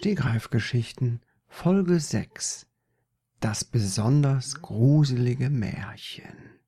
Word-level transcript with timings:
Stegreifgeschichten 0.00 1.20
Folge 1.46 2.00
6 2.00 2.66
Das 3.38 3.66
besonders 3.66 4.62
gruselige 4.62 5.50
Märchen. 5.50 6.58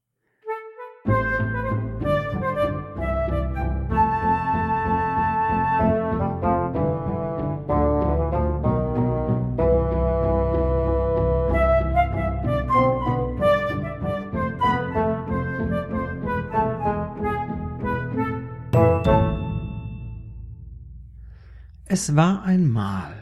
Es 21.95 22.17
war 22.17 22.43
einmal, 22.43 23.21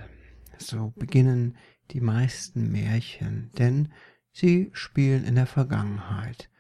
so 0.61 0.93
beginnen 0.97 1.57
die 1.91 2.01
meisten 2.01 2.71
Märchen, 2.71 3.51
denn 3.59 3.93
sie 4.33 4.71
spielen 4.73 5.25
in 5.25 5.35
der 5.35 5.47
Vergangenheit. 5.47 6.51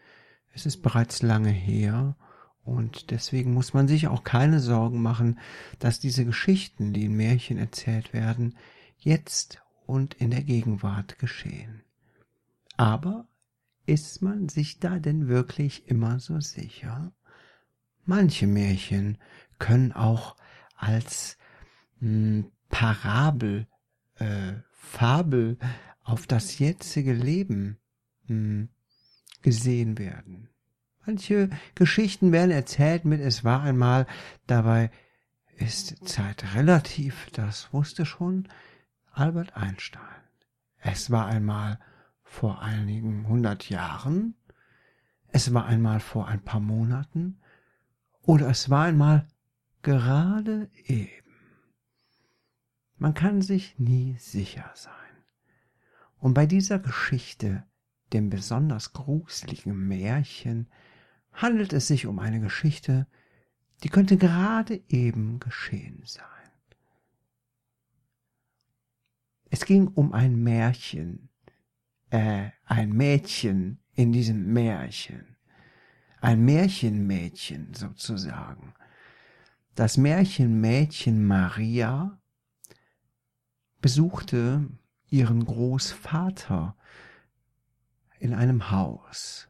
Es 0.52 0.66
ist 0.66 0.78
bereits 0.78 1.23
lange 1.23 1.50
her, 1.50 2.16
und 2.62 3.10
deswegen 3.10 3.54
muss 3.54 3.73
man 3.74 3.88
sich 3.88 4.09
auch 4.09 4.23
keine 4.23 4.60
Sorgen 4.60 5.00
machen, 5.00 5.38
dass 5.78 5.98
diese 5.98 6.24
Geschichten, 6.24 6.92
die 6.92 7.06
in 7.06 7.16
Märchen 7.16 7.59
erzählt 7.59 8.12
werden, 8.12 8.56
jetzt 8.98 9.62
und 9.86 10.14
in 10.14 10.30
der 10.30 10.42
Gegenwart 10.42 11.18
geschehen. 11.18 11.82
Aber 12.76 13.26
ist 13.87 14.23
man 14.23 14.48
sich 14.48 14.78
da 14.78 14.98
denn 14.98 15.26
wirklich 15.26 15.88
immer 15.88 16.20
so 16.20 16.40
sicher? 16.40 17.12
Manche 18.04 18.46
Märchen 18.46 19.18
können 19.59 19.92
auch 19.92 20.37
als 20.76 21.38
Parabel, 22.68 23.66
äh, 24.20 24.55
Fabel 24.70 25.59
auf 26.02 26.27
das 26.27 26.59
jetzige 26.59 27.13
Leben 27.13 27.79
mh, 28.27 28.29
hm, 28.29 28.68
gesehen 29.43 29.99
werden. 29.99 30.49
Manche 31.07 31.51
Geschichten 31.74 32.30
werden 32.32 32.51
erzählt 32.51 33.04
mit 33.04 33.21
es 33.21 33.43
war 33.43 33.62
einmal, 33.62 34.07
dabei 34.46 34.90
ist 35.57 36.07
Zeit 36.09 36.54
relativ, 36.54 37.29
das 37.32 37.73
wusste 37.73 38.07
schon 38.07 38.49
Albert 39.12 39.57
Einstein. 39.57 40.02
Es 40.79 41.10
war 41.10 41.27
einmal 41.27 41.79
vor 42.23 42.62
einigen 42.62 43.27
hundert 43.29 43.68
Jahren, 43.68 44.34
es 45.29 45.52
war 45.52 45.66
einmal 45.66 46.01
vor 46.01 46.29
ein 46.29 46.43
paar 46.43 46.60
Monaten 46.60 47.40
oder 48.23 48.49
es 48.49 48.71
war 48.71 48.84
einmal 48.84 49.27
gerade 49.82 50.71
eben. 50.84 51.29
Man 53.01 53.15
kann 53.15 53.40
sich 53.40 53.79
nie 53.79 54.16
sicher 54.18 54.70
sein. 54.74 54.93
Und 56.18 56.34
bei 56.34 56.45
dieser 56.45 56.79
Geschichte, 56.79 57.65
dem 58.12 58.29
besonders 58.29 58.93
gruseligen 58.93 59.88
Märchen, 59.88 60.68
handelt 61.32 61.73
es 61.73 61.87
sich 61.87 62.04
um 62.04 62.18
eine 62.18 62.40
Geschichte, 62.40 63.06
die 63.82 63.88
könnte 63.88 64.19
gerade 64.19 64.82
eben 64.88 65.41
geschehen 65.41 66.03
sein. 66.04 66.26
Es 69.48 69.65
ging 69.65 69.88
um 69.88 70.12
ein 70.12 70.37
Märchen, 70.43 71.31
äh, 72.10 72.50
ein 72.66 72.93
Mädchen 72.93 73.78
in 73.94 74.12
diesem 74.12 74.53
Märchen, 74.53 75.38
ein 76.21 76.44
Märchenmädchen 76.44 77.72
sozusagen. 77.72 78.75
Das 79.75 79.97
Märchenmädchen 79.97 81.26
Maria 81.26 82.19
besuchte 83.81 84.69
ihren 85.09 85.44
Großvater 85.44 86.76
in 88.19 88.34
einem 88.34 88.70
Haus. 88.70 89.48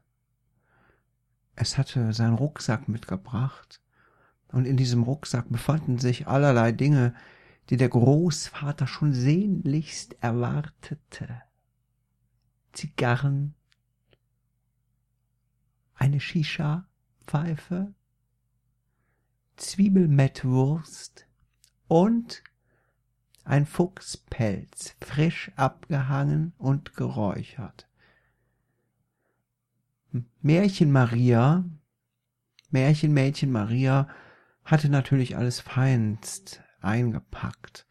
Es 1.56 1.76
hatte 1.76 2.12
seinen 2.12 2.34
Rucksack 2.34 2.88
mitgebracht, 2.88 3.80
und 4.52 4.64
in 4.64 4.76
diesem 4.76 5.04
Rucksack 5.04 5.48
befanden 5.48 5.98
sich 5.98 6.26
allerlei 6.26 6.72
Dinge, 6.72 7.14
die 7.68 7.76
der 7.76 7.88
Großvater 7.88 8.86
schon 8.86 9.12
sehnlichst 9.12 10.16
erwartete. 10.20 11.42
Zigarren, 12.72 13.54
eine 15.94 16.18
Shisha-Pfeife, 16.18 17.94
Zwiebelmettwurst 19.56 21.26
und 21.86 22.42
ein 23.50 23.66
Fuchspelz, 23.66 24.94
frisch 25.00 25.50
abgehangen 25.56 26.52
und 26.56 26.94
geräuchert. 26.94 27.88
Märchen 30.40 30.92
Maria, 30.92 31.64
Märchenmädchen 32.70 33.50
Maria 33.50 34.08
hatte 34.64 34.88
natürlich 34.88 35.36
alles 35.36 35.58
feinst 35.58 36.62
eingepackt. 36.80 37.88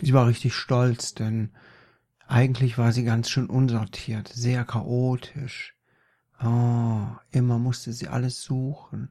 Sie 0.00 0.12
war 0.12 0.28
richtig 0.28 0.54
stolz, 0.54 1.14
denn 1.14 1.50
eigentlich 2.28 2.78
war 2.78 2.92
sie 2.92 3.02
ganz 3.02 3.28
schön 3.28 3.46
unsortiert, 3.46 4.28
sehr 4.28 4.64
chaotisch. 4.64 5.74
Oh, 6.40 7.08
immer 7.32 7.58
musste 7.58 7.92
sie 7.92 8.06
alles 8.06 8.40
suchen, 8.40 9.10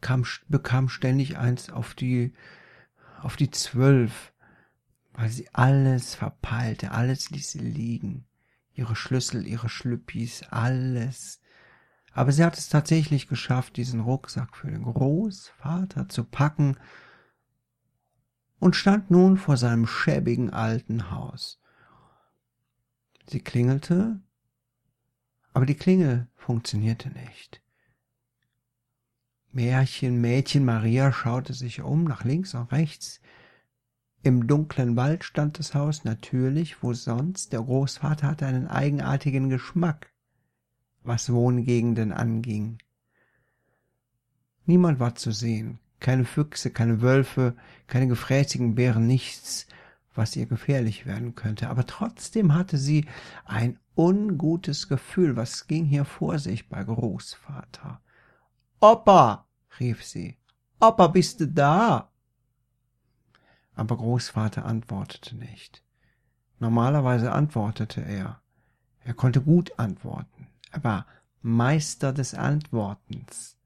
kam, 0.00 0.24
bekam 0.46 0.88
ständig 0.88 1.36
eins 1.36 1.68
auf 1.68 1.94
die 1.94 2.32
auf 3.22 3.36
die 3.36 3.50
zwölf, 3.50 4.32
weil 5.12 5.28
sie 5.28 5.48
alles 5.52 6.14
verpeilte, 6.14 6.92
alles 6.92 7.30
ließ 7.30 7.52
sie 7.52 7.58
liegen. 7.58 8.26
Ihre 8.72 8.96
Schlüssel, 8.96 9.46
ihre 9.46 9.68
Schlüppis, 9.68 10.42
alles. 10.50 11.40
Aber 12.12 12.32
sie 12.32 12.44
hat 12.44 12.56
es 12.56 12.68
tatsächlich 12.68 13.28
geschafft, 13.28 13.76
diesen 13.76 14.00
Rucksack 14.00 14.56
für 14.56 14.70
den 14.70 14.82
Großvater 14.82 16.08
zu 16.08 16.24
packen 16.24 16.76
und 18.58 18.76
stand 18.76 19.10
nun 19.10 19.36
vor 19.36 19.56
seinem 19.56 19.86
schäbigen 19.86 20.50
alten 20.50 21.10
Haus. 21.10 21.60
Sie 23.28 23.40
klingelte, 23.40 24.20
aber 25.52 25.66
die 25.66 25.76
Klingel 25.76 26.28
funktionierte 26.36 27.10
nicht. 27.10 27.62
Märchen, 29.52 30.20
Mädchen 30.20 30.64
Maria 30.64 31.12
schaute 31.12 31.54
sich 31.54 31.82
um, 31.82 32.04
nach 32.04 32.24
links 32.24 32.54
und 32.54 32.70
rechts. 32.70 33.20
Im 34.22 34.46
dunklen 34.46 34.96
Wald 34.96 35.24
stand 35.24 35.58
das 35.58 35.74
Haus, 35.74 36.04
natürlich, 36.04 36.82
wo 36.82 36.92
sonst. 36.92 37.52
Der 37.52 37.62
Großvater 37.62 38.28
hatte 38.28 38.46
einen 38.46 38.68
eigenartigen 38.68 39.48
Geschmack, 39.48 40.12
was 41.02 41.32
Wohngegenden 41.32 42.12
anging. 42.12 42.78
Niemand 44.66 45.00
war 45.00 45.14
zu 45.14 45.32
sehen, 45.32 45.80
keine 45.98 46.24
Füchse, 46.24 46.70
keine 46.70 47.02
Wölfe, 47.02 47.56
keine 47.88 48.06
gefräßigen 48.06 48.74
Bären, 48.76 49.06
nichts, 49.06 49.66
was 50.14 50.36
ihr 50.36 50.46
gefährlich 50.46 51.06
werden 51.06 51.34
könnte. 51.34 51.70
Aber 51.70 51.86
trotzdem 51.86 52.54
hatte 52.54 52.78
sie 52.78 53.06
ein 53.46 53.80
ungutes 53.96 54.88
Gefühl, 54.88 55.34
was 55.34 55.66
ging 55.66 55.86
hier 55.86 56.04
vor 56.04 56.38
sich 56.38 56.68
bei 56.68 56.84
Großvater. 56.84 58.00
Opa, 58.80 59.46
rief 59.78 60.02
sie. 60.02 60.38
Opa, 60.80 61.08
bist 61.08 61.40
du 61.40 61.46
da? 61.46 62.10
Aber 63.74 63.98
Großvater 63.98 64.64
antwortete 64.64 65.36
nicht. 65.36 65.84
Normalerweise 66.58 67.32
antwortete 67.32 68.00
er. 68.00 68.40
Er 69.00 69.12
konnte 69.12 69.42
gut 69.42 69.78
antworten. 69.78 70.48
Er 70.70 70.82
war 70.82 71.06
Meister 71.42 72.14
des 72.14 72.34
Antwortens. 72.34 73.58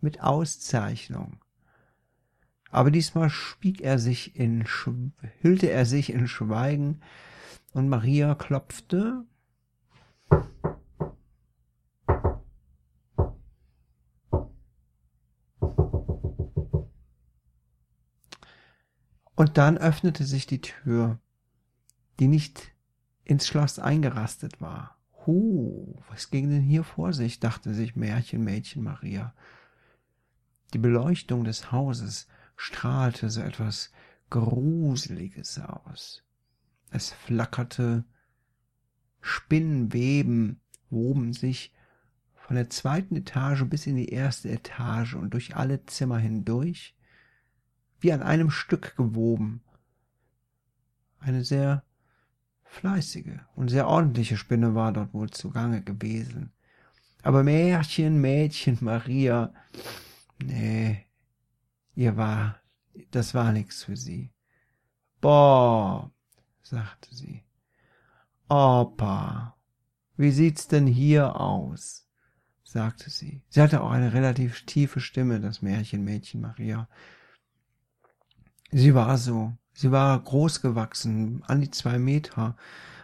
Mit 0.00 0.22
Auszeichnung. 0.22 1.40
Aber 2.70 2.92
diesmal 2.92 3.30
schwieg 3.30 3.80
er 3.80 3.98
sich 3.98 4.36
in, 4.36 4.64
hüllte 5.40 5.70
er 5.70 5.86
sich 5.86 6.12
in 6.12 6.28
Schweigen 6.28 7.00
und 7.72 7.88
Maria 7.88 8.36
klopfte 8.36 9.24
Und 19.42 19.58
dann 19.58 19.76
öffnete 19.76 20.22
sich 20.22 20.46
die 20.46 20.60
Tür, 20.60 21.18
die 22.20 22.28
nicht 22.28 22.70
ins 23.24 23.48
Schloss 23.48 23.80
eingerastet 23.80 24.60
war. 24.60 25.00
Huh, 25.26 25.96
was 26.08 26.30
ging 26.30 26.48
denn 26.48 26.62
hier 26.62 26.84
vor 26.84 27.12
sich, 27.12 27.40
dachte 27.40 27.74
sich 27.74 27.96
Märchenmädchen 27.96 28.84
Maria. 28.84 29.34
Die 30.72 30.78
Beleuchtung 30.78 31.42
des 31.42 31.72
Hauses 31.72 32.28
strahlte 32.54 33.30
so 33.30 33.40
etwas 33.40 33.90
Gruseliges 34.30 35.58
aus. 35.58 36.22
Es 36.90 37.10
flackerte, 37.10 38.04
Spinnenweben 39.20 40.60
woben 40.88 41.32
sich 41.32 41.74
von 42.36 42.54
der 42.54 42.70
zweiten 42.70 43.16
Etage 43.16 43.64
bis 43.64 43.88
in 43.88 43.96
die 43.96 44.10
erste 44.10 44.50
Etage 44.50 45.14
und 45.14 45.34
durch 45.34 45.56
alle 45.56 45.84
Zimmer 45.86 46.18
hindurch, 46.18 46.94
wie 48.02 48.12
an 48.12 48.22
einem 48.22 48.50
Stück 48.50 48.96
gewoben. 48.96 49.62
Eine 51.20 51.44
sehr 51.44 51.84
fleißige 52.64 53.38
und 53.54 53.68
sehr 53.68 53.86
ordentliche 53.86 54.36
Spinne 54.36 54.74
war 54.74 54.92
dort 54.92 55.14
wohl 55.14 55.30
zugange 55.30 55.82
gewesen. 55.82 56.52
Aber 57.22 57.44
Märchen, 57.44 58.20
Mädchen, 58.20 58.78
Maria, 58.80 59.52
nee, 60.42 61.06
ihr 61.94 62.16
war, 62.16 62.60
das 63.12 63.34
war 63.34 63.52
nix 63.52 63.84
für 63.84 63.96
sie. 63.96 64.32
Boah, 65.20 66.10
sagte 66.62 67.14
sie. 67.14 67.44
Opa, 68.48 69.56
wie 70.16 70.32
sieht's 70.32 70.66
denn 70.66 70.86
hier 70.86 71.40
aus? 71.40 72.08
sagte 72.64 73.10
sie. 73.10 73.42
Sie 73.48 73.60
hatte 73.60 73.82
auch 73.82 73.90
eine 73.90 74.14
relativ 74.14 74.64
tiefe 74.66 75.00
Stimme, 75.00 75.40
das 75.40 75.62
Märchenmädchen 75.62 76.40
Maria. 76.40 76.88
Sie 78.74 78.94
war 78.94 79.18
so, 79.18 79.52
sie 79.74 79.92
war 79.92 80.18
groß 80.18 80.62
gewachsen, 80.62 81.42
an 81.46 81.60
die 81.60 81.70
zwei 81.70 81.98
Meter, 81.98 82.56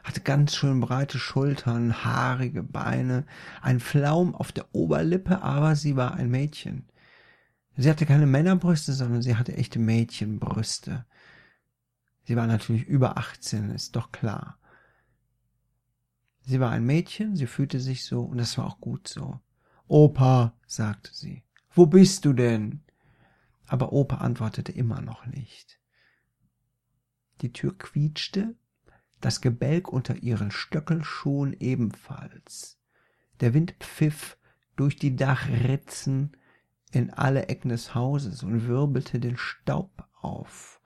hatte 0.03 0.23
ganz 0.23 0.57
schön 0.57 0.81
breite 0.81 1.19
Schultern, 1.19 2.05
haarige 2.05 2.63
Beine, 2.63 3.27
ein 3.61 3.79
Flaum 3.79 4.35
auf 4.35 4.51
der 4.51 4.75
Oberlippe, 4.75 5.43
aber 5.43 5.77
sie 5.77 5.95
war 5.95 6.15
ein 6.15 6.31
Mädchen. 6.31 6.89
Sie 7.77 7.91
hatte 7.91 8.07
keine 8.07 8.27
Männerbrüste, 8.27 8.95
sondern 8.95 9.21
sie 9.21 9.37
hatte 9.37 9.59
echte 9.59 9.79
Mädchenbrüste. 9.79 11.05
Sie 12.25 12.35
war 12.35 12.47
natürlich 12.47 12.85
über 12.85 13.19
18, 13.19 13.71
ist 13.71 13.95
doch 13.95 14.11
klar. 14.11 14.59
Sie 16.41 16.61
war 16.61 16.71
ein 16.71 16.87
Mädchen, 16.87 17.37
sie 17.37 17.47
fühlte 17.47 17.79
sich 17.79 18.07
so, 18.07 18.23
und 18.23 18.39
das 18.39 18.57
war 18.57 18.67
auch 18.67 18.81
gut 18.81 19.07
so. 19.07 19.39
Opa, 19.87 20.55
sagte 20.67 21.11
sie, 21.13 21.45
wo 21.75 21.85
bist 21.85 22.25
du 22.25 22.33
denn? 22.33 22.81
Aber 23.69 23.93
Opa 23.93 24.17
antwortete 24.17 24.73
immer 24.73 25.01
noch 25.01 25.27
nicht. 25.27 25.79
Die 27.43 27.53
Tür 27.53 27.77
quietschte, 27.77 28.57
das 29.21 29.41
Gebälk 29.41 29.89
unter 29.89 30.17
ihren 30.17 30.51
Stöckelschuhen 30.51 31.55
ebenfalls. 31.59 32.81
Der 33.41 33.55
Wind 33.55 33.75
pfiff 33.79 34.39
durch 34.77 34.97
die 34.97 35.17
Dachritzen 35.17 36.37
in 36.93 37.13
alle 37.13 37.49
Ecken 37.49 37.69
des 37.69 37.95
Hauses 37.95 38.43
und 38.43 38.67
wirbelte 38.67 39.21
den 39.21 39.37
Staub 39.37 40.09
auf. 40.21 40.81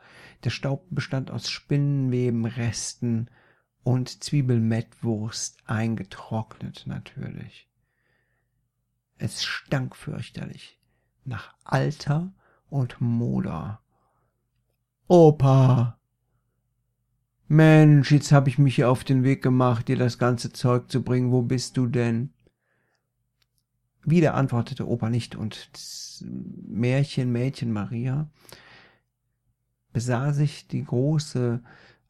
Der 0.44 0.50
Staub 0.50 0.87
bestand 0.90 1.31
aus 1.31 1.49
Spinnenwebenresten 1.49 3.31
und 3.84 4.23
Zwiebelmettwurst, 4.23 5.58
eingetrocknet 5.67 6.84
natürlich. 6.87 7.69
Es 9.19 9.44
stank 9.44 9.94
fürchterlich 9.94 10.81
nach 11.25 11.55
Alter 11.64 12.32
und 12.72 13.00
Moder. 13.00 13.80
Opa! 15.06 15.98
Mensch, 17.46 18.10
jetzt 18.10 18.32
hab 18.32 18.48
ich 18.48 18.58
mich 18.58 18.82
auf 18.82 19.04
den 19.04 19.24
Weg 19.24 19.42
gemacht, 19.42 19.88
dir 19.88 19.98
das 19.98 20.19
ganze 20.19 20.52
Zeug 20.52 20.90
zu 20.90 21.02
bringen. 21.02 21.32
Wo 21.32 21.42
bist 21.42 21.76
du 21.76 21.86
denn? 21.86 22.32
Wieder 24.04 24.34
antwortete 24.34 24.88
Opa 24.88 25.10
nicht, 25.10 25.36
und 25.36 25.69
das 25.74 26.24
Märchen, 26.26 27.30
Mädchen 27.30 27.72
Maria 27.72 28.30
besah 29.92 30.32
sich 30.32 30.66
die 30.66 30.82
große 30.82 31.62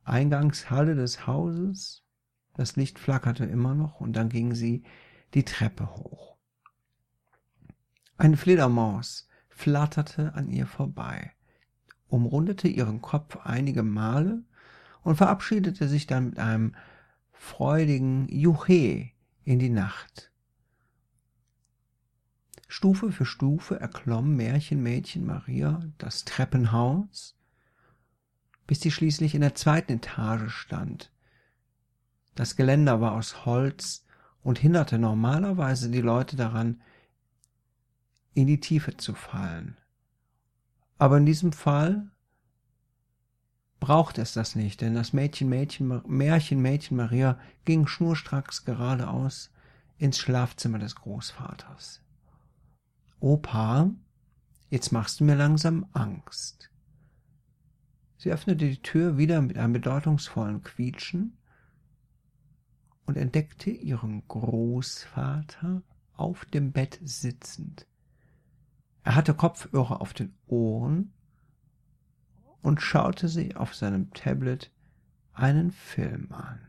Eingangshalle 0.05 0.95
des 0.95 1.27
Hauses. 1.27 2.05
Das 2.55 2.77
Licht 2.77 3.01
flackerte 3.01 3.45
immer 3.45 3.75
noch, 3.75 4.01
und 4.01 4.13
dann 4.13 4.29
ging 4.29 4.55
sie 4.55 4.85
die 5.35 5.45
Treppe 5.45 5.93
hoch. 5.97 6.37
Eine 8.17 8.37
Fledermaus 8.37 9.27
flatterte 9.63 10.35
an 10.35 10.51
ihr 10.51 10.67
vorbei, 10.67 11.31
umrundete 12.09 12.67
ihren 12.67 13.01
Kopf 13.01 13.37
einige 13.45 13.85
Male 13.85 14.43
und 15.03 15.15
verabschiedete 15.15 15.87
sich 15.87 16.09
dann 16.09 16.31
mit 16.31 16.39
einem 16.41 16.75
freudigen 17.31 18.27
Juche 18.29 19.11
in 19.45 19.61
die 19.61 19.71
Nacht. 19.71 20.33
Stufe 22.67 23.13
für 23.13 23.25
Stufe 23.25 23.79
erklomm 23.79 24.35
Märchenmädchen 24.35 25.25
Maria 25.25 25.81
das 25.99 26.25
Treppenhaus, 26.25 27.39
bis 28.67 28.81
sie 28.81 28.91
schließlich 28.91 29.37
in 29.37 29.43
der 29.43 29.55
zweiten 29.55 29.93
Etage 29.93 30.53
stand. 30.53 31.13
Das 32.35 32.57
Geländer 32.57 33.01
war 33.01 33.13
aus 33.13 33.47
Holz 33.47 34.07
und 34.43 34.59
hinderte 34.59 34.99
normalerweise 34.99 35.89
die 35.89 36.01
Leute 36.01 36.35
daran, 36.35 36.83
in 38.35 38.47
die 38.47 38.61
Tiefe 38.61 38.97
zu 38.97 39.15
fallen. 39.15 39.77
Aber 40.99 41.17
in 41.17 41.27
diesem 41.27 41.53
Fall 41.53 42.11
braucht 43.81 44.19
es 44.19 44.33
das 44.33 44.55
nicht, 44.55 44.81
denn 44.81 44.95
das 44.95 45.13
Mädchen, 45.13 45.49
Mädchen, 45.49 46.03
Märchen, 46.07 46.63
Mädchen 46.63 46.97
Maria 46.97 47.39
ging 47.65 47.87
schnurstracks 47.87 48.65
geradeaus 48.65 49.51
ins 49.99 50.19
Schlafzimmer 50.19 50.79
des 50.79 50.95
Großvaters. 50.95 52.01
Opa, 53.19 53.91
jetzt 54.71 54.93
machst 54.93 55.21
du 55.21 55.25
mir 55.25 55.35
langsam 55.35 55.87
Angst. 55.93 56.71
Sie 58.19 58.31
öffnete 58.31 58.69
die 58.69 58.83
Tür 58.83 59.19
wieder 59.19 59.43
mit 59.43 59.59
einem 59.59 59.73
bedeutungsvollen 59.73 60.63
Quietschen 60.63 61.37
und 63.05 63.17
entdeckte 63.17 63.71
ihren 63.71 64.27
Großvater 64.29 65.83
auf 66.15 66.45
dem 66.45 66.71
Bett 66.71 67.01
sitzend. 67.03 67.87
Er 69.05 69.15
hatte 69.17 69.35
Kopfhörer 69.35 70.01
auf 70.01 70.15
den 70.15 70.35
Ohren 70.47 71.13
und 72.63 72.81
schaute 72.81 73.29
sich 73.29 73.57
auf 73.57 73.75
seinem 73.75 74.13
Tablet 74.13 74.73
einen 75.33 75.73
Film 75.73 76.33
an. 76.33 76.61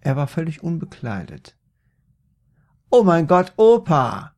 Er 0.00 0.16
war 0.16 0.26
völlig 0.26 0.62
unbekleidet. 0.62 1.56
Oh 2.90 3.02
mein 3.02 3.26
Gott, 3.26 3.54
Opa! 3.56 4.34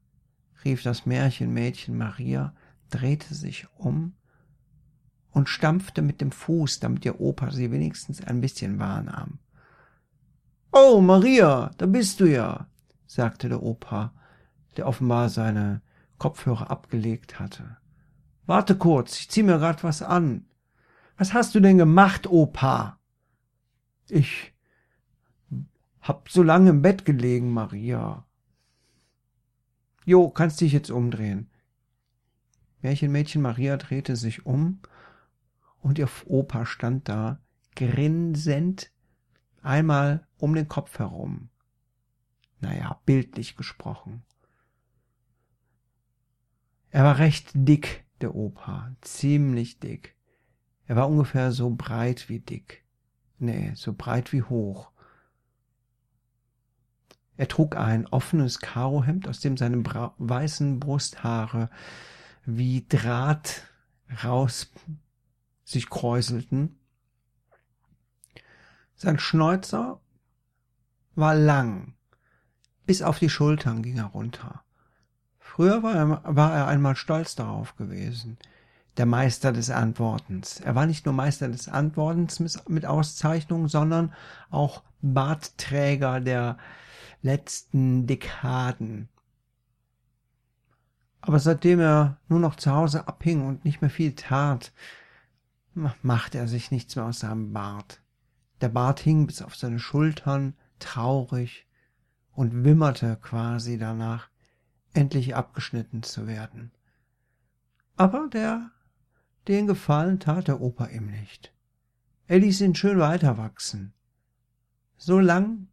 rief 0.65 0.83
das 0.83 1.07
Märchenmädchen 1.07 1.97
Maria, 1.97 2.55
drehte 2.91 3.35
sich 3.35 3.67
um 3.77 4.15
und 5.31 5.49
stampfte 5.49 6.03
mit 6.03 6.21
dem 6.21 6.31
Fuß, 6.31 6.79
damit 6.79 7.05
ihr 7.05 7.21
Opa 7.21 7.51
sie 7.51 7.71
wenigstens 7.73 8.23
ein 8.23 8.41
bisschen 8.41 8.79
wahrnahm. 8.79 9.41
Oh, 10.73 11.01
Maria, 11.01 11.73
da 11.79 11.87
bist 11.87 12.21
du 12.21 12.27
ja, 12.27 12.69
sagte 13.07 13.49
der 13.49 13.63
Opa 13.63 14.16
der 14.77 14.87
offenbar 14.87 15.29
seine 15.29 15.83
Kopfhörer 16.19 16.71
abgelegt 16.71 17.39
hatte. 17.39 17.77
Warte 18.47 18.77
kurz, 18.77 19.19
ich 19.19 19.31
zieh 19.31 19.43
mir 19.43 19.59
grad 19.59 19.85
was 19.85 20.03
an. 20.03 20.47
Was 21.17 21.33
hast 21.33 21.55
du 21.55 21.61
denn 21.61 21.79
gemacht, 21.79 22.27
Opa? 22.27 22.99
Ich 24.09 24.55
hab 26.01 26.31
so 26.31 26.43
lange 26.43 26.71
im 26.71 26.83
Bett 26.83 27.05
gelegen, 27.05 27.53
Maria. 27.53 28.25
Jo, 30.05 30.31
kannst 30.31 30.61
dich 30.61 30.73
jetzt 30.73 30.91
umdrehen. 30.91 31.51
Märchenmädchen 32.83 33.43
Maria 33.43 33.77
drehte 33.77 34.15
sich 34.15 34.47
um 34.47 34.81
und 35.81 35.99
ihr 35.99 36.09
Opa 36.27 36.67
stand 36.67 37.09
da, 37.09 37.41
grinsend, 37.75 38.93
einmal 39.63 40.27
um 40.39 40.55
den 40.55 40.69
Kopf 40.69 40.99
herum. 41.01 41.49
Naja, 42.61 43.01
bildlich 43.05 43.57
gesprochen. 43.57 44.23
Er 46.91 47.05
war 47.05 47.19
recht 47.19 47.51
dick, 47.55 48.05
der 48.21 48.35
Opa, 48.35 48.93
ziemlich 49.01 49.79
dick. 49.81 50.17
Er 50.87 50.97
war 50.97 51.09
ungefähr 51.09 51.53
so 51.53 51.71
breit 51.71 52.29
wie 52.29 52.41
dick. 52.41 52.85
Nee, 53.39 53.73
so 53.75 53.93
breit 53.93 54.33
wie 54.33 54.43
hoch. 54.43 54.91
Er 57.37 57.49
trug 57.49 57.77
ein 57.77 58.07
offenes 58.07 58.61
Karohemd, 58.61 59.29
aus 59.29 59.41
dem 59.41 59.57
seine 59.57 59.83
weißen 59.85 60.81
Brusthaare 60.81 61.69
wie 62.47 62.87
Draht 62.89 63.63
raus 64.25 64.73
sich 65.65 65.91
kräuselten. 65.91 66.79
Sein 68.95 69.19
Schnäuzer 69.19 70.01
war 71.15 71.35
lang, 71.35 71.95
bis 72.87 73.03
auf 73.03 73.19
die 73.19 73.29
Schultern 73.29 73.83
ging 73.83 73.99
er 73.99 74.07
runter. 74.07 74.63
Früher 75.57 75.83
war 75.83 75.95
er, 75.95 76.37
war 76.37 76.55
er 76.55 76.67
einmal 76.67 76.97
stolz 76.97 77.35
darauf 77.35 77.77
gewesen, 77.77 78.37
der 78.99 79.07
Meister 79.07 79.55
des 79.55 79.71
Antwortens. 79.71 80.61
Er 80.61 80.75
war 80.75 80.85
nicht 80.85 81.07
nur 81.07 81.15
Meister 81.15 81.49
des 81.49 81.67
Antwortens 81.67 82.69
mit 82.69 82.85
Auszeichnung, 82.85 83.67
sondern 83.67 84.13
auch 84.51 84.83
Bartträger 85.01 86.21
der 86.21 86.59
letzten 87.23 88.07
Dekaden. 88.07 89.09
Aber 91.23 91.39
seitdem 91.39 91.81
er 91.81 92.19
nur 92.29 92.41
noch 92.41 92.57
zu 92.57 92.73
Hause 92.73 93.09
abhing 93.09 93.47
und 93.47 93.65
nicht 93.65 93.81
mehr 93.81 93.89
viel 93.89 94.15
tat, 94.15 94.75
machte 96.03 96.37
er 96.37 96.49
sich 96.49 96.71
nichts 96.71 96.97
mehr 96.97 97.07
aus 97.07 97.21
seinem 97.21 97.55
Bart. 97.55 98.03
Der 98.61 98.69
Bart 98.69 99.01
hing 99.01 99.27
bis 99.27 99.41
auf 99.41 99.57
seine 99.57 99.79
Schultern, 99.79 100.53
traurig, 100.81 101.67
und 102.33 102.65
wimmerte 102.65 103.17
quasi 103.23 103.79
danach, 103.79 104.29
endlich 104.97 105.35
abgeschnitten 105.35 106.03
zu 106.03 106.27
werden. 106.27 106.73
Aber 107.97 108.29
der 108.29 108.71
Den 109.49 109.67
Gefallen 109.67 110.19
tat 110.19 110.49
der 110.49 110.61
Opa 110.61 110.87
ihm 110.87 111.07
nicht. 111.07 111.53
Er 112.27 112.41
ließ 112.41 112.61
ihn 112.61 112.75
schön 112.75 112.99
weiter 112.99 113.39
wachsen. 113.39 113.93
So 114.97 115.21
lang, 115.21 115.69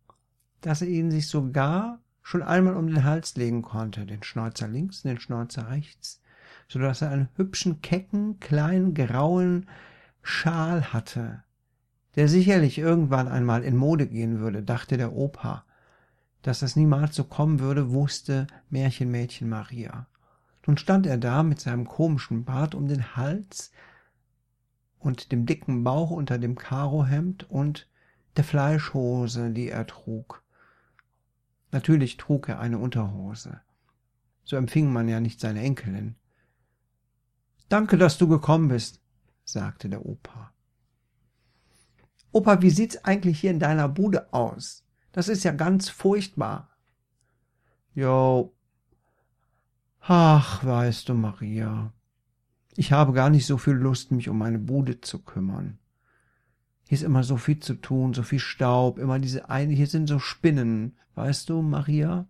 dass 0.61 0.81
er 0.81 0.87
ihn 0.87 1.09
sich 1.09 1.27
sogar 1.27 1.99
schon 2.21 2.43
einmal 2.43 2.75
um 2.75 2.87
den 2.87 3.03
Hals 3.03 3.35
legen 3.35 3.61
konnte, 3.61 4.05
den 4.05 4.23
Schnäuzer 4.23 4.67
links, 4.67 5.01
den 5.01 5.19
Schnäuzer 5.19 5.69
rechts, 5.69 6.21
so 6.67 6.79
dass 6.79 7.01
er 7.01 7.09
einen 7.09 7.29
hübschen, 7.35 7.81
kecken, 7.81 8.39
kleinen, 8.39 8.93
grauen 8.93 9.67
Schal 10.21 10.93
hatte, 10.93 11.43
der 12.15 12.27
sicherlich 12.27 12.77
irgendwann 12.77 13.27
einmal 13.27 13.63
in 13.63 13.75
Mode 13.75 14.07
gehen 14.07 14.39
würde, 14.39 14.63
dachte 14.63 14.97
der 14.97 15.13
Opa. 15.13 15.65
Dass 16.43 16.59
das 16.59 16.75
niemals 16.75 17.15
so 17.15 17.23
kommen 17.23 17.59
würde, 17.59 17.91
wusste 17.91 18.47
Märchenmädchen 18.69 19.49
Maria. 19.49 20.07
Nun 20.67 20.77
stand 20.77 21.07
er 21.07 21.17
da 21.17 21.41
mit 21.41 21.59
seinem 21.59 21.87
komischen 21.87 22.45
Bart 22.45 22.75
um 22.75 22.87
den 22.87 23.15
Hals 23.15 23.71
und 24.99 25.31
dem 25.31 25.45
dicken 25.45 25.83
Bauch 25.83 26.11
unter 26.11 26.37
dem 26.37 26.55
Karohemd 26.55 27.49
und 27.49 27.89
der 28.37 28.43
Fleischhose, 28.43 29.51
die 29.51 29.69
er 29.69 29.87
trug. 29.87 30.43
Natürlich 31.71 32.17
trug 32.17 32.49
er 32.49 32.59
eine 32.59 32.77
Unterhose. 32.77 33.61
So 34.43 34.57
empfing 34.57 34.91
man 34.91 35.07
ja 35.07 35.19
nicht 35.19 35.39
seine 35.39 35.61
Enkelin. 35.61 36.15
Danke, 37.69 37.97
dass 37.97 38.17
du 38.17 38.27
gekommen 38.27 38.67
bist, 38.67 39.01
sagte 39.45 39.89
der 39.89 40.05
Opa. 40.05 40.51
Opa, 42.31 42.61
wie 42.61 42.69
sieht's 42.69 43.03
eigentlich 43.05 43.39
hier 43.39 43.51
in 43.51 43.59
deiner 43.59 43.87
Bude 43.87 44.33
aus? 44.33 44.82
Das 45.13 45.29
ist 45.29 45.43
ja 45.43 45.51
ganz 45.51 45.89
furchtbar. 45.89 46.69
Jo. 47.93 48.53
Ach, 50.01 50.65
weißt 50.65 51.07
du, 51.07 51.13
Maria, 51.13 51.93
ich 52.75 52.91
habe 52.91 53.13
gar 53.13 53.29
nicht 53.29 53.45
so 53.45 53.57
viel 53.57 53.75
Lust, 53.75 54.11
mich 54.11 54.27
um 54.27 54.37
meine 54.37 54.59
Bude 54.59 54.99
zu 54.99 55.19
kümmern. 55.19 55.77
Hier 56.89 56.97
ist 56.97 57.03
immer 57.03 57.23
so 57.23 57.37
viel 57.37 57.59
zu 57.59 57.75
tun, 57.75 58.13
so 58.13 58.23
viel 58.23 58.39
Staub, 58.39 58.97
immer 58.97 59.19
diese 59.19 59.49
eine, 59.49 59.73
hier 59.73 59.87
sind 59.87 60.07
so 60.07 60.19
Spinnen, 60.19 60.97
weißt 61.15 61.47
du, 61.47 61.61
Maria? 61.61 62.27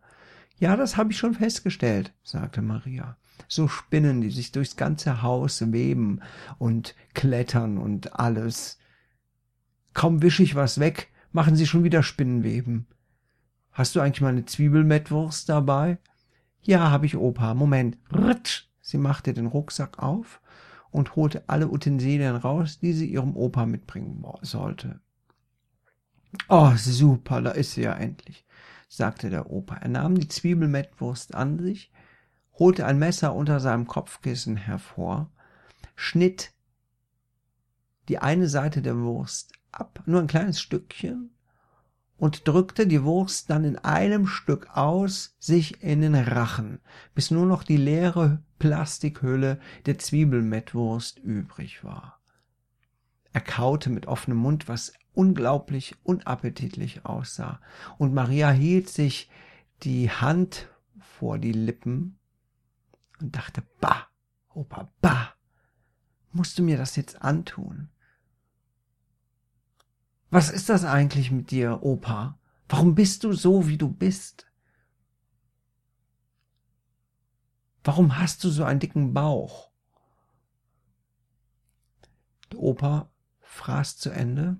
Ja, 0.59 0.75
das 0.75 0.97
habe 0.97 1.11
ich 1.11 1.17
schon 1.17 1.33
festgestellt, 1.33 2.13
sagte 2.21 2.61
Maria. 2.61 3.17
So 3.47 3.67
Spinnen, 3.67 4.21
die 4.21 4.29
sich 4.29 4.51
durchs 4.51 4.75
ganze 4.75 5.21
Haus 5.21 5.71
weben 5.71 6.19
und 6.59 6.95
klettern 7.13 7.77
und 7.77 8.19
alles. 8.19 8.77
Kaum 9.93 10.21
wische 10.21 10.43
ich 10.43 10.55
was 10.55 10.79
weg, 10.79 11.12
machen 11.33 11.55
sie 11.55 11.67
schon 11.67 11.83
wieder 11.83 12.03
Spinnenweben. 12.03 12.87
Hast 13.71 13.95
du 13.95 13.99
eigentlich 13.99 14.21
mal 14.21 14.29
eine 14.29 14.45
Zwiebelmettwurst 14.45 15.49
dabei? 15.49 15.97
Ja, 16.61 16.91
hab 16.91 17.03
ich, 17.03 17.17
Opa. 17.17 17.53
Moment. 17.53 17.97
Ritsch. 18.11 18.67
Sie 18.81 18.97
machte 18.97 19.33
den 19.33 19.47
Rucksack 19.47 19.99
auf 19.99 20.41
und 20.91 21.15
holte 21.15 21.43
alle 21.47 21.69
Utensilien 21.69 22.35
raus, 22.35 22.79
die 22.79 22.93
sie 22.93 23.07
ihrem 23.07 23.35
Opa 23.35 23.65
mitbringen 23.65 24.23
sollte. 24.41 24.99
Oh, 26.49 26.73
super, 26.75 27.41
da 27.41 27.51
ist 27.51 27.73
sie 27.73 27.83
ja 27.83 27.93
endlich, 27.93 28.45
sagte 28.89 29.29
der 29.29 29.49
Opa. 29.49 29.75
Er 29.75 29.89
nahm 29.89 30.19
die 30.19 30.27
Zwiebelmettwurst 30.27 31.33
an 31.33 31.59
sich, 31.59 31.91
holte 32.59 32.85
ein 32.85 32.99
Messer 32.99 33.33
unter 33.33 33.59
seinem 33.59 33.87
Kopfkissen 33.87 34.57
hervor, 34.57 35.31
schnitt 35.95 36.53
die 38.09 38.19
eine 38.19 38.49
Seite 38.49 38.81
der 38.81 38.97
Wurst 38.97 39.53
ab, 39.73 40.01
nur 40.05 40.21
ein 40.21 40.27
kleines 40.27 40.61
Stückchen, 40.61 41.31
und 42.17 42.47
drückte 42.47 42.87
die 42.87 43.03
Wurst 43.03 43.49
dann 43.49 43.65
in 43.65 43.77
einem 43.77 44.27
Stück 44.27 44.69
aus 44.75 45.35
sich 45.39 45.83
in 45.83 46.01
den 46.01 46.15
Rachen, 46.15 46.79
bis 47.15 47.31
nur 47.31 47.45
noch 47.45 47.63
die 47.63 47.77
leere 47.77 48.41
Plastikhülle 48.59 49.59
der 49.85 49.99
Zwiebelmettwurst 49.99 51.19
übrig 51.19 51.83
war. 51.83 52.21
Er 53.33 53.41
kaute 53.41 53.89
mit 53.89 54.05
offenem 54.05 54.37
Mund, 54.37 54.67
was 54.67 54.93
unglaublich 55.13 55.95
unappetitlich 56.03 57.05
aussah, 57.05 57.59
und 57.97 58.13
Maria 58.13 58.51
hielt 58.51 58.89
sich 58.89 59.29
die 59.81 60.09
Hand 60.09 60.69
vor 60.99 61.39
die 61.39 61.51
Lippen 61.51 62.19
und 63.19 63.35
dachte, 63.35 63.63
bah, 63.81 64.07
Opa, 64.53 64.91
bah, 65.01 65.33
musst 66.31 66.59
du 66.59 66.63
mir 66.63 66.77
das 66.77 66.95
jetzt 66.95 67.21
antun? 67.21 67.89
Was 70.33 70.49
ist 70.49 70.69
das 70.69 70.83
eigentlich 70.83 71.29
mit 71.29 71.51
dir, 71.51 71.83
Opa? 71.83 72.39
Warum 72.67 72.95
bist 72.95 73.23
du 73.23 73.33
so, 73.33 73.67
wie 73.67 73.77
du 73.77 73.87
bist? 73.87 74.51
Warum 77.83 78.17
hast 78.17 78.43
du 78.43 78.49
so 78.49 78.63
einen 78.63 78.79
dicken 78.79 79.13
Bauch? 79.13 79.69
Der 82.51 82.57
Opa 82.57 83.11
fraß 83.41 83.97
zu 83.97 84.09
Ende, 84.09 84.59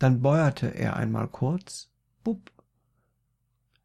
dann 0.00 0.20
bäuerte 0.20 0.66
er 0.66 0.96
einmal 0.96 1.28
kurz, 1.28 1.92
bupp, 2.24 2.50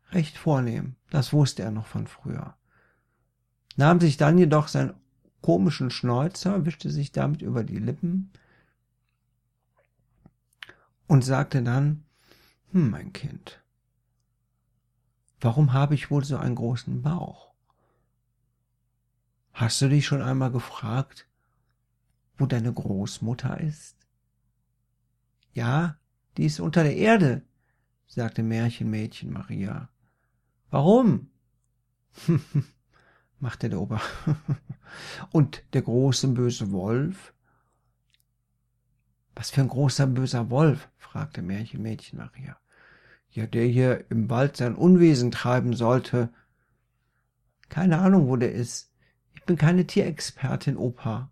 recht 0.09 0.35
vornehm, 0.35 0.95
das 1.11 1.31
wusste 1.31 1.61
er 1.61 1.69
noch 1.69 1.85
von 1.85 2.07
früher, 2.07 2.57
nahm 3.75 3.99
sich 3.99 4.17
dann 4.17 4.39
jedoch 4.39 4.67
seinen 4.67 4.95
komischen 5.43 5.91
Schnäuzer, 5.91 6.65
wischte 6.65 6.89
sich 6.89 7.11
damit 7.11 7.43
über 7.43 7.63
die 7.63 7.77
Lippen, 7.77 8.31
und 11.09 11.23
sagte 11.23 11.63
dann, 11.63 12.05
hm, 12.71 12.91
mein 12.91 13.11
Kind, 13.11 13.61
warum 15.41 15.73
habe 15.73 15.95
ich 15.95 16.11
wohl 16.11 16.23
so 16.23 16.37
einen 16.37 16.55
großen 16.55 17.01
Bauch? 17.01 17.51
Hast 19.51 19.81
du 19.81 19.89
dich 19.89 20.05
schon 20.05 20.21
einmal 20.21 20.51
gefragt, 20.51 21.27
wo 22.37 22.45
deine 22.45 22.71
Großmutter 22.71 23.59
ist? 23.59 23.97
Ja, 25.51 25.97
die 26.37 26.45
ist 26.45 26.59
unter 26.59 26.83
der 26.83 26.95
Erde, 26.95 27.41
sagte 28.05 28.43
Märchenmädchen 28.43 29.33
Maria. 29.33 29.89
Warum? 30.69 31.31
machte 33.39 33.67
der 33.67 33.81
Ober. 33.81 33.99
Und 35.31 35.63
der 35.73 35.81
große 35.81 36.27
böse 36.27 36.71
Wolf? 36.71 37.33
Was 39.39 39.51
für 39.51 39.61
ein 39.61 39.69
großer 39.69 40.05
böser 40.05 40.49
Wolf? 40.49 40.89
fragte 40.97 41.41
Märchenmädchen 41.41 42.19
Maria. 42.19 42.57
Ja, 43.29 43.47
der 43.47 43.63
hier 43.67 44.03
im 44.11 44.29
Wald 44.29 44.57
sein 44.57 44.75
Unwesen 44.75 45.31
treiben 45.31 45.73
sollte. 45.73 46.27
Keine 47.69 47.99
Ahnung, 47.99 48.27
wo 48.27 48.35
der 48.35 48.51
ist. 48.51 48.91
Ich 49.33 49.45
bin 49.45 49.55
keine 49.55 49.87
Tierexpertin, 49.87 50.75
Opa. 50.75 51.31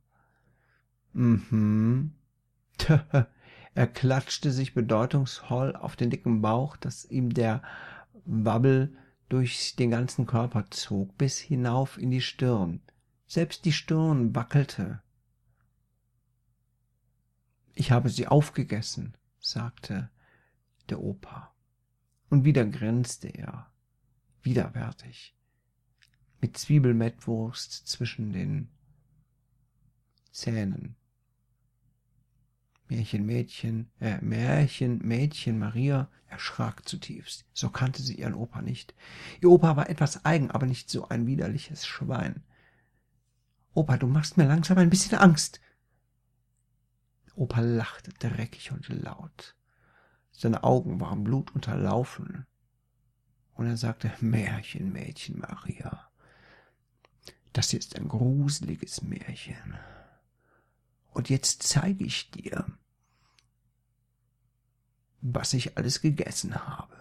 Mhm. 1.12 2.14
er 3.76 3.88
klatschte 3.88 4.54
sich 4.54 4.74
bedeutungsvoll 4.74 5.76
auf 5.76 5.98
den 5.98 6.10
dicken 6.10 6.42
Bauch, 6.42 6.78
dass 6.78 7.04
ihm 7.04 7.34
der 7.34 7.62
Wabbel 8.24 8.96
durch 9.28 9.76
den 9.76 9.92
ganzen 9.92 10.26
Körper 10.26 10.68
zog, 10.70 11.18
bis 11.18 11.40
hinauf 11.40 11.98
in 11.98 12.12
die 12.12 12.22
Stirn. 12.22 12.80
Selbst 13.26 13.66
die 13.66 13.74
Stirn 13.74 14.34
wackelte. 14.34 15.02
Ich 17.80 17.92
habe 17.92 18.10
sie 18.10 18.26
aufgegessen, 18.26 19.16
sagte 19.40 20.10
der 20.90 21.00
Opa. 21.00 21.54
Und 22.28 22.44
wieder 22.44 22.66
grinste 22.66 23.28
er, 23.28 23.72
widerwärtig, 24.42 25.36
mit 26.42 26.58
Zwiebelmettwurst 26.58 27.88
zwischen 27.88 28.34
den 28.34 28.70
Zähnen. 30.32 30.96
Märchen 32.88 33.28
Mädchen, 33.28 33.92
äh, 34.00 34.18
Märchen 34.22 34.98
Mädchen 35.08 35.60
Maria 35.60 36.10
erschrak 36.26 36.90
zutiefst. 36.90 37.46
So 37.54 37.70
kannte 37.70 38.02
sie 38.02 38.16
ihren 38.16 38.34
Opa 38.34 38.64
nicht. 38.64 38.96
Ihr 39.40 39.52
Opa 39.52 39.76
war 39.76 39.88
etwas 39.88 40.26
eigen, 40.26 40.50
aber 40.50 40.66
nicht 40.66 40.90
so 40.90 41.10
ein 41.10 41.28
widerliches 41.28 41.86
Schwein. 41.86 42.42
Opa, 43.76 43.98
du 43.98 44.08
machst 44.08 44.36
mir 44.36 44.48
langsam 44.48 44.80
ein 44.80 44.90
bisschen 44.90 45.20
Angst, 45.20 45.62
Opa 47.38 47.62
lachte 47.62 48.12
dreckig 48.14 48.72
und 48.72 48.90
laut. 48.90 49.56
Seine 50.32 50.64
Augen 50.64 51.00
waren 51.00 51.24
blutunterlaufen. 51.24 52.48
Und 53.54 53.68
er 53.68 53.78
sagte, 53.78 54.12
Märchen, 54.22 54.92
Mädchen 54.92 55.40
Maria, 55.40 56.10
das 57.54 57.74
ist 57.74 57.96
ein 57.96 58.08
gruseliges 58.08 59.04
Märchen. 59.04 59.78
Und 61.12 61.30
jetzt 61.30 61.62
zeige 61.62 62.04
ich 62.04 62.32
dir, 62.32 62.66
was 65.22 65.54
ich 65.54 65.78
alles 65.78 66.02
gegessen 66.02 66.56
habe. 66.56 66.98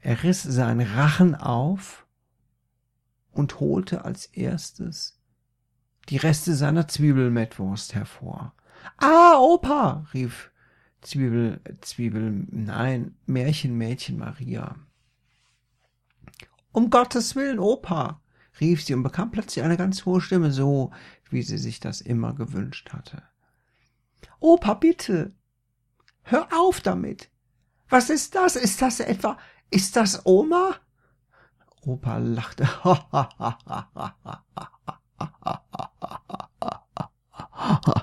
Er 0.00 0.24
riss 0.24 0.42
seinen 0.42 0.88
Rachen 0.88 1.36
auf 1.36 2.04
und 3.30 3.60
holte 3.60 4.04
als 4.04 4.26
erstes 4.26 5.20
die 6.08 6.16
Reste 6.16 6.56
seiner 6.56 6.88
Zwiebelmettwurst 6.88 7.94
hervor. 7.94 8.54
Ah, 8.98 9.38
Opa, 9.38 10.06
rief 10.14 10.50
Zwiebel, 11.02 11.60
Zwiebel, 11.80 12.46
nein, 12.50 13.16
Märchenmädchen 13.26 14.18
Maria. 14.18 14.76
Um 16.70 16.90
Gottes 16.90 17.36
Willen, 17.36 17.58
Opa, 17.58 18.20
rief 18.60 18.84
sie 18.84 18.94
und 18.94 19.02
bekam 19.02 19.30
plötzlich 19.30 19.64
eine 19.64 19.76
ganz 19.76 20.06
hohe 20.06 20.20
Stimme, 20.20 20.52
so 20.52 20.92
wie 21.28 21.42
sie 21.42 21.58
sich 21.58 21.80
das 21.80 22.00
immer 22.00 22.34
gewünscht 22.34 22.92
hatte. 22.92 23.22
Opa, 24.38 24.74
bitte. 24.74 25.32
Hör 26.22 26.48
auf 26.52 26.80
damit. 26.80 27.30
Was 27.88 28.10
ist 28.10 28.34
das? 28.34 28.56
Ist 28.56 28.80
das 28.80 29.00
etwa, 29.00 29.38
ist 29.70 29.96
das 29.96 30.24
Oma? 30.24 30.76
Opa 31.82 32.18
lachte. 32.18 32.68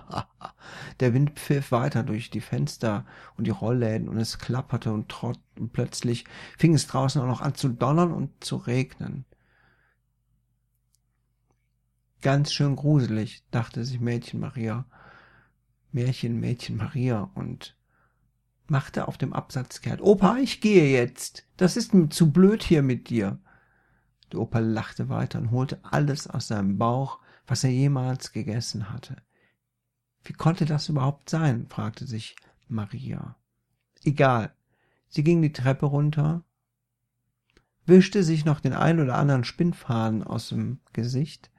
Der 1.00 1.14
Wind 1.14 1.32
pfiff 1.40 1.72
weiter 1.72 2.04
durch 2.04 2.30
die 2.30 2.42
Fenster 2.42 3.06
und 3.38 3.48
die 3.48 3.52
Rollläden 3.52 4.10
und 4.10 4.18
es 4.18 4.38
klapperte 4.38 4.92
und 4.92 5.10
trott 5.10 5.40
und 5.58 5.72
plötzlich 5.72 6.26
fing 6.58 6.74
es 6.74 6.88
draußen 6.88 7.22
auch 7.22 7.28
noch 7.28 7.42
an 7.42 7.56
zu 7.56 7.70
donnern 7.70 8.12
und 8.12 8.44
zu 8.44 8.58
regnen. 8.58 9.26
Ganz 12.22 12.52
schön 12.52 12.76
gruselig, 12.76 13.44
dachte 13.50 13.86
sich 13.86 14.02
Mädchen 14.02 14.42
Maria. 14.42 14.86
Märchen 15.92 16.40
Mädchen 16.40 16.76
Maria 16.76 17.32
und 17.34 17.78
machte 18.68 19.08
auf 19.08 19.18
dem 19.18 19.34
Absatz 19.34 19.82
kehrt. 19.82 20.02
Opa, 20.02 20.38
ich 20.38 20.60
gehe 20.62 20.92
jetzt. 20.92 21.48
Das 21.58 21.78
ist 21.78 21.94
mir 21.94 22.10
zu 22.10 22.32
blöd 22.32 22.62
hier 22.62 22.84
mit 22.84 23.10
dir. 23.10 23.40
Der 24.32 24.40
Opa 24.40 24.60
lachte 24.60 25.10
weiter 25.10 25.40
und 25.40 25.52
holte 25.52 25.80
alles 25.84 26.28
aus 26.28 26.50
seinem 26.50 26.78
Bauch, 26.78 27.20
was 27.48 27.64
er 27.64 27.72
jemals 27.72 28.32
gegessen 28.32 28.92
hatte. 28.92 29.16
Wie 30.24 30.34
konnte 30.34 30.66
das 30.66 30.90
überhaupt 30.90 31.30
sein? 31.30 31.68
fragte 31.68 32.06
sich 32.06 32.36
Maria. 32.68 33.36
Egal. 34.04 34.54
Sie 35.08 35.24
ging 35.24 35.42
die 35.42 35.54
Treppe 35.54 35.88
runter, 35.88 36.44
wischte 37.86 38.24
sich 38.24 38.46
noch 38.46 38.60
den 38.60 38.74
ein 38.74 39.00
oder 39.00 39.16
anderen 39.16 39.44
Spinnfaden 39.44 40.24
aus 40.24 40.50
dem 40.50 40.80
Gesicht, 40.94 41.50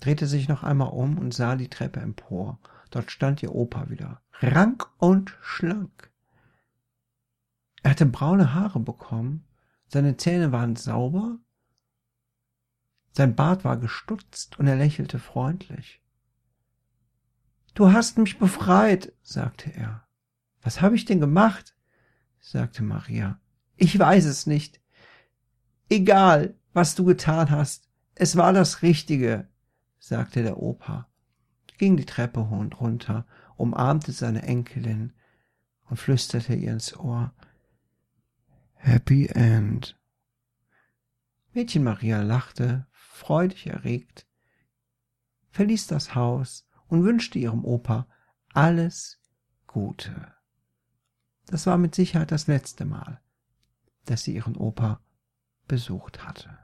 drehte 0.00 0.26
sich 0.26 0.48
noch 0.48 0.62
einmal 0.62 0.90
um 0.90 1.18
und 1.18 1.34
sah 1.34 1.56
die 1.56 1.68
Treppe 1.68 2.00
empor. 2.00 2.60
Dort 2.90 3.10
stand 3.10 3.42
ihr 3.42 3.54
Opa 3.54 3.90
wieder, 3.90 4.22
rank 4.40 4.86
und 4.98 5.36
schlank. 5.42 6.12
Er 7.82 7.90
hatte 7.90 8.06
braune 8.06 8.54
Haare 8.54 8.78
bekommen, 8.78 9.44
seine 9.88 10.16
Zähne 10.16 10.52
waren 10.52 10.76
sauber, 10.76 11.38
sein 13.10 13.34
Bart 13.34 13.64
war 13.64 13.76
gestutzt 13.76 14.58
und 14.58 14.66
er 14.66 14.76
lächelte 14.76 15.18
freundlich. 15.18 16.03
Du 17.74 17.92
hast 17.92 18.18
mich 18.18 18.38
befreit, 18.38 19.12
sagte 19.22 19.74
er. 19.74 20.06
Was 20.62 20.80
habe 20.80 20.94
ich 20.94 21.04
denn 21.04 21.20
gemacht? 21.20 21.74
sagte 22.40 22.82
Maria. 22.82 23.40
Ich 23.76 23.98
weiß 23.98 24.26
es 24.26 24.46
nicht. 24.46 24.80
Egal, 25.88 26.54
was 26.72 26.94
du 26.94 27.04
getan 27.04 27.50
hast, 27.50 27.88
es 28.14 28.36
war 28.36 28.52
das 28.52 28.82
Richtige, 28.82 29.48
sagte 29.98 30.42
der 30.42 30.58
Opa, 30.58 31.08
ging 31.78 31.96
die 31.96 32.06
Treppe 32.06 32.40
runter, 32.40 33.26
umarmte 33.56 34.12
seine 34.12 34.42
Enkelin 34.42 35.12
und 35.88 35.96
flüsterte 35.96 36.54
ihr 36.54 36.72
ins 36.72 36.96
Ohr 36.96 37.34
Happy 38.74 39.26
End. 39.26 39.98
Mädchen 41.52 41.82
Maria 41.82 42.22
lachte, 42.22 42.86
freudig 42.92 43.66
erregt, 43.66 44.26
verließ 45.50 45.88
das 45.88 46.14
Haus 46.14 46.66
und 46.94 47.04
wünschte 47.04 47.40
ihrem 47.40 47.64
Opa 47.64 48.06
alles 48.52 49.20
Gute. 49.66 50.32
Das 51.46 51.66
war 51.66 51.76
mit 51.76 51.94
Sicherheit 51.94 52.30
das 52.30 52.46
letzte 52.46 52.84
Mal, 52.84 53.20
dass 54.04 54.22
sie 54.22 54.34
ihren 54.34 54.56
Opa 54.56 55.00
besucht 55.66 56.24
hatte. 56.24 56.56